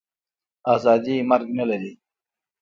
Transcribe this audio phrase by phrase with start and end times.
[0.73, 1.91] آزادي مرګ نه لري.